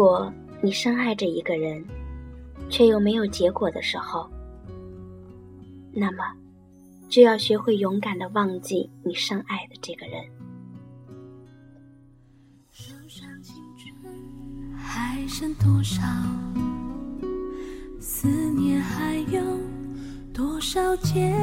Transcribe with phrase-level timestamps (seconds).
[0.00, 0.32] 果
[0.62, 1.84] 你深爱着一个人，
[2.70, 4.26] 却又没有结果的时候，
[5.92, 6.24] 那么
[7.10, 10.24] 就要学会勇敢的忘记你深爱的这个人。
[14.78, 16.00] 还剩多少？
[18.00, 19.42] 思念还有
[20.32, 21.36] 多少煎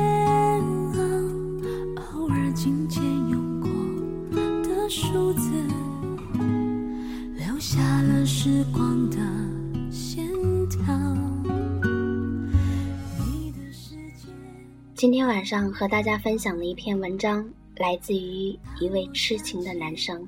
[0.96, 2.18] 熬？
[2.18, 3.70] 偶尔紧牵用过
[4.64, 5.48] 的数字，
[7.70, 9.18] 下了时光的
[9.92, 10.26] 线
[10.70, 10.80] 条。
[14.96, 20.26] 今天晚上和大家分享的一篇文章，来自于一位痴情的男生。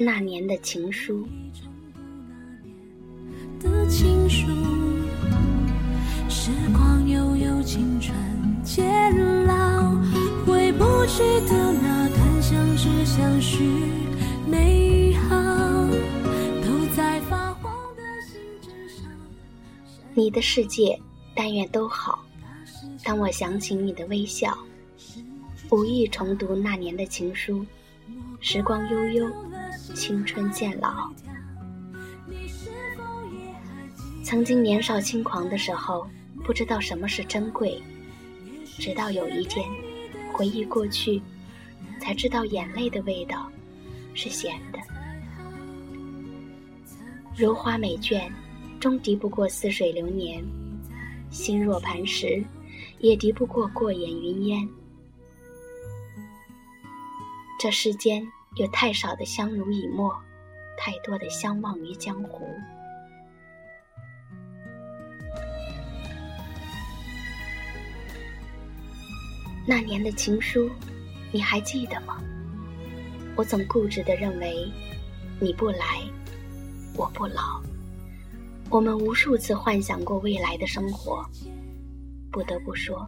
[0.00, 1.24] 那年的情书。
[3.60, 4.48] 的情书，
[6.28, 8.12] 时光悠悠，青春
[8.64, 8.84] 渐
[9.46, 9.94] 老，
[10.44, 13.62] 回不去的那段相知相许
[14.52, 15.34] 美好，
[16.62, 19.10] 都在发黄的信纸上。
[20.12, 21.00] 你的世界，
[21.34, 22.22] 但愿都好。
[23.02, 24.58] 当我想起你的微笑，
[25.70, 27.64] 无意重读那年的情书，
[28.40, 29.32] 时光悠悠。
[29.94, 31.10] 青春渐老，
[34.22, 36.06] 曾经年少轻狂的时候，
[36.44, 37.82] 不知道什么是珍贵，
[38.78, 39.66] 直到有一天
[40.32, 41.22] 回忆过去，
[42.00, 43.50] 才知道眼泪的味道
[44.14, 44.78] 是咸的。
[47.36, 48.30] 如花美眷，
[48.78, 50.42] 终敌不过似水流年；
[51.30, 52.44] 心若磐石，
[52.98, 54.68] 也敌不过过眼云烟。
[57.58, 58.26] 这世间。
[58.56, 60.14] 有太少的相濡以沫，
[60.76, 62.46] 太多的相忘于江湖。
[69.66, 70.68] 那年的情书，
[71.32, 72.22] 你还记得吗？
[73.34, 74.70] 我总固执的认为，
[75.40, 76.02] 你不来，
[76.94, 77.62] 我不老。
[78.68, 81.24] 我们无数次幻想过未来的生活，
[82.30, 83.06] 不得不说，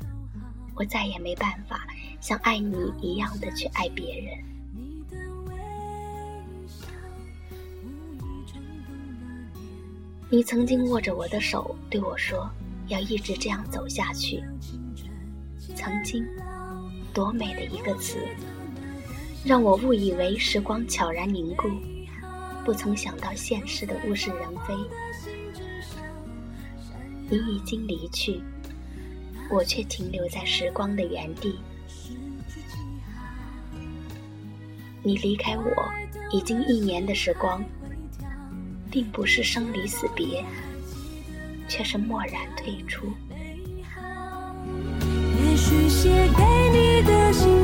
[0.74, 1.86] 我再也没办法
[2.20, 4.34] 像爱你一样的去爱别人。
[10.30, 12.50] 你曾经握着我的手对我说
[12.88, 14.42] ：“要一直这样走下去。”
[15.76, 16.26] 曾经，
[17.12, 18.18] 多美的一个词，
[19.44, 21.68] 让我误以为时光悄然凝固，
[22.64, 24.74] 不曾想到现实的物是人非。
[27.28, 28.40] 你已经离去，
[29.50, 31.58] 我却停留在时光的原地。
[35.02, 35.70] 你离开我
[36.30, 37.62] 已经一年的时光。
[38.90, 40.44] 并不是生离死别，
[41.68, 43.08] 却是默然退出。
[45.42, 47.63] 也许写给你的信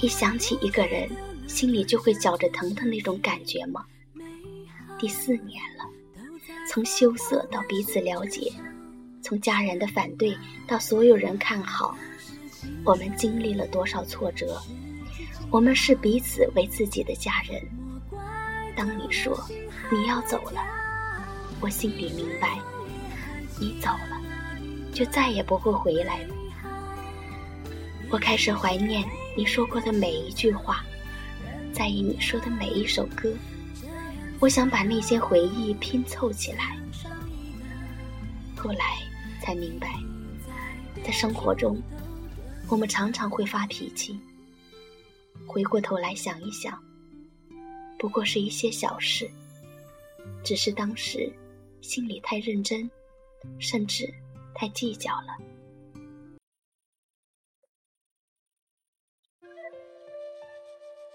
[0.00, 1.08] 一想起一个人。
[1.46, 3.84] 心里就会绞着疼的那种感觉吗？
[5.00, 5.84] 第四年了，
[6.68, 8.52] 从羞涩到彼此了解，
[9.20, 10.32] 从家人的反对
[10.68, 11.96] 到所有人看好，
[12.84, 14.62] 我们经历了多少挫折？
[15.50, 17.60] 我们视彼此为自己的家人。
[18.76, 19.36] 当你说
[19.90, 20.62] 你要走了，
[21.60, 22.60] 我心里明白，
[23.58, 24.20] 你走了，
[24.94, 26.34] 就再也不会回来了。
[28.08, 29.04] 我开始怀念
[29.40, 30.84] 你说过的每一句话。
[31.72, 33.32] 在意你说的每一首歌，
[34.38, 36.76] 我想把那些回忆拼凑起来。
[38.54, 38.98] 后来
[39.40, 39.98] 才明白，
[41.02, 41.80] 在生活中，
[42.68, 44.20] 我们常常会发脾气。
[45.46, 46.78] 回过头来想一想，
[47.98, 49.26] 不过是一些小事，
[50.44, 51.32] 只是当时
[51.80, 52.90] 心里太认真，
[53.58, 54.12] 甚至
[54.54, 55.38] 太计较了。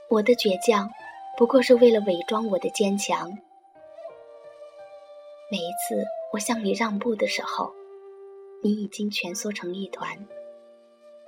[0.07, 0.89] 我的倔强，
[1.35, 3.29] 不过是为了伪装我的坚强。
[5.51, 7.73] 每一次我向你让步的时候，
[8.63, 10.27] 你已经蜷缩成一团，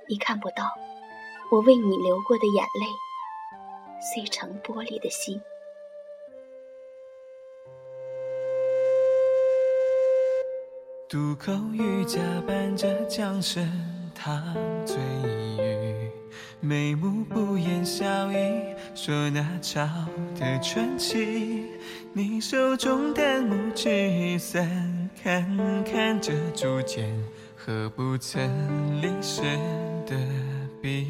[0.08, 0.72] 你看不到
[1.50, 2.86] 我为你流过的眼泪，
[4.00, 5.40] 碎成玻璃的心。
[11.08, 13.66] 渡口渔家伴着桨声，
[14.14, 14.54] 踏
[14.84, 14.96] 醉
[15.58, 15.67] 鱼。
[16.60, 18.36] 眉目不言笑意，
[18.92, 19.86] 说那朝
[20.34, 21.66] 的传奇。
[22.12, 27.08] 你手中淡墨纸伞，看看这竹简，
[27.56, 29.56] 和不曾离身
[30.04, 30.16] 的
[30.82, 31.08] 笔。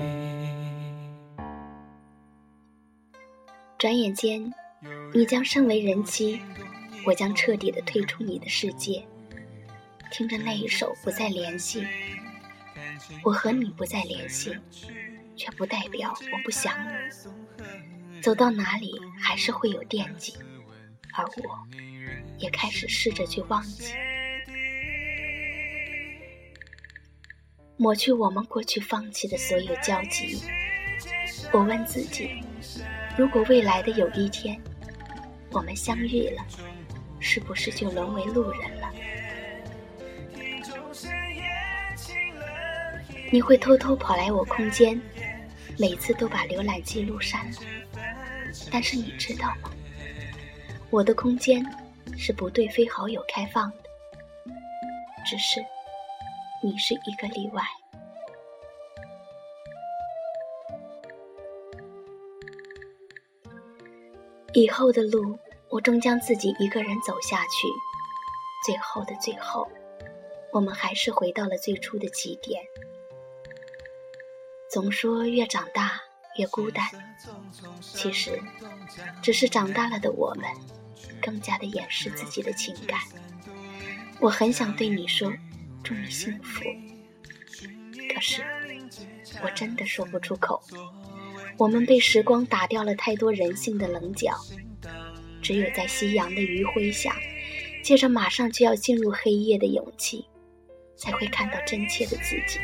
[3.78, 4.52] 转眼间，
[5.14, 6.42] 你将身为人妻，
[7.06, 9.02] 我将彻底的退出你的世界。
[10.12, 11.82] 听着那一首《不再联系》，
[13.22, 14.54] 我和你不再联系，
[15.38, 18.20] 却不代表我不想你。
[18.20, 20.34] 走到哪里还是会有惦记，
[21.14, 21.66] 而我
[22.36, 23.94] 也开始试着去忘记，
[27.76, 30.42] 抹去我们过去放弃的所有交集。
[31.52, 32.42] 我问自己：
[33.16, 34.60] 如果未来的有一天，
[35.52, 36.44] 我们相遇了，
[37.20, 38.92] 是不是就沦为路人了？
[43.30, 45.00] 你会偷偷跑来我空间，
[45.78, 47.58] 每次都把浏览记录删了。
[48.70, 49.70] 但是你知道吗？
[50.90, 51.64] 我的空间
[52.16, 53.76] 是不对非好友开放的，
[55.26, 55.64] 只是
[56.62, 57.62] 你是一个例外。
[64.54, 65.38] 以后的路，
[65.68, 67.68] 我终将自己一个人走下去。
[68.66, 69.68] 最后的最后，
[70.52, 72.60] 我们还是回到了最初的起点。
[74.80, 76.00] 总说越长大
[76.36, 76.86] 越孤单，
[77.80, 78.40] 其实
[79.20, 80.44] 只是长大了的我们
[81.20, 83.00] 更加的掩饰自己的情感。
[84.20, 85.32] 我很想对你说
[85.82, 86.62] 祝你幸福，
[88.14, 88.44] 可是
[89.42, 90.62] 我真的说不出口。
[91.56, 94.38] 我们被时光打掉了太多人性的棱角，
[95.42, 97.16] 只有在夕阳的余晖下，
[97.82, 100.24] 借着马上就要进入黑夜的勇气，
[100.96, 102.60] 才会看到真切的自己。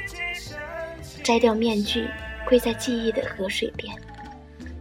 [1.25, 2.07] 摘掉面具，
[2.47, 3.97] 跪在记忆的河水边，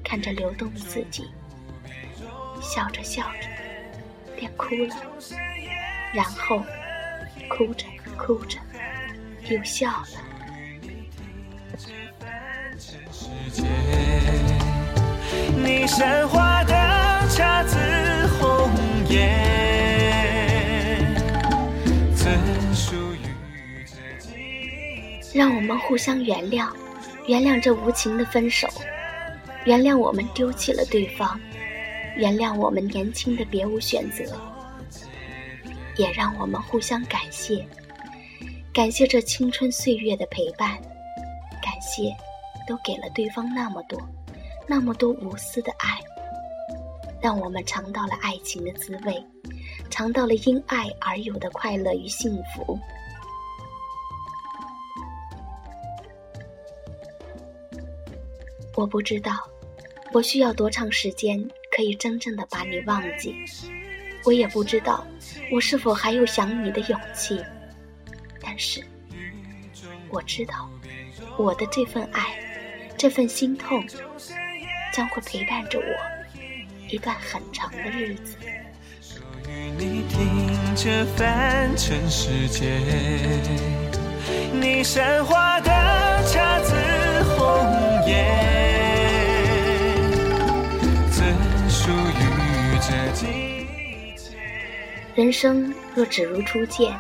[0.04, 1.32] 看着流动的自己，
[2.62, 3.48] 笑着笑着，
[4.36, 4.96] 便哭了，
[6.14, 6.62] 然后
[7.48, 7.86] 哭着
[8.18, 8.58] 哭着
[9.48, 10.08] 又笑了。
[15.56, 16.74] 你散花的
[17.30, 17.78] 姹紫
[25.34, 26.70] 让我们互相原谅，
[27.28, 28.68] 原谅这无情的分手，
[29.66, 31.40] 原谅我们丢弃了对方，
[32.16, 34.40] 原谅我们年轻的别无选择，
[35.98, 37.66] 也让我们互相感谢，
[38.72, 40.78] 感谢这青春岁月的陪伴，
[41.64, 42.16] 感谢
[42.68, 44.00] 都给了对方那么多，
[44.68, 46.00] 那么多无私的爱，
[47.20, 49.26] 让我们尝到了爱情的滋味，
[49.90, 52.78] 尝到了因爱而有的快乐与幸福。
[58.76, 59.48] 我不知道，
[60.12, 61.40] 我需要多长时间
[61.76, 63.36] 可以真正的把你忘记。
[64.24, 65.06] 我也不知道，
[65.52, 67.40] 我是否还有想你的勇气。
[68.42, 68.84] 但是，
[70.10, 70.70] 我知道，
[71.38, 72.36] 我的这份爱，
[72.98, 73.86] 这份心痛，
[74.92, 75.86] 将会陪伴着我
[76.90, 78.38] 一段很长的日子。
[79.02, 82.80] 属于你听着凡尘世界，
[84.52, 85.70] 你散花的
[86.26, 86.74] 姹紫
[87.36, 88.63] 红颜。
[95.16, 96.92] 人生若只如初见，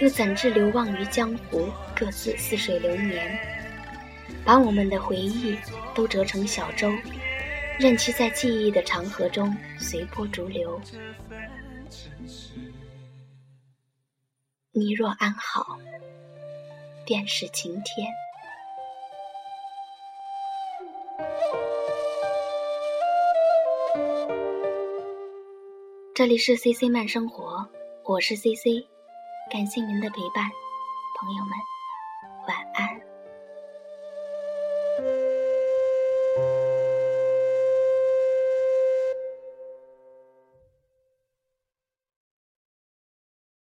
[0.00, 3.38] 又怎知流亡于江湖，各自似水流年？
[4.44, 5.56] 把我们的回忆
[5.94, 6.92] 都折成小舟，
[7.80, 10.80] 任其在记忆的长河中随波逐流。
[14.72, 15.78] 你若安好，
[17.04, 18.12] 便是晴天。
[26.16, 27.68] 这里是 C C 慢生活，
[28.02, 28.88] 我是 C C，
[29.52, 30.50] 感谢您的陪伴，
[31.20, 31.50] 朋友们，
[32.48, 33.05] 晚安。